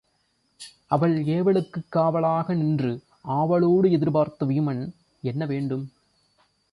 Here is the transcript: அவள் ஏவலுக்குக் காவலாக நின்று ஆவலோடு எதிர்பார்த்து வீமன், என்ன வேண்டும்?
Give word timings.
அவள் 0.87 1.23
ஏவலுக்குக் 1.23 1.89
காவலாக 1.89 2.53
நின்று 2.53 3.03
ஆவலோடு 3.21 3.91
எதிர்பார்த்து 3.91 4.45
வீமன், 4.49 4.89
என்ன 5.21 5.45
வேண்டும்? 5.45 5.91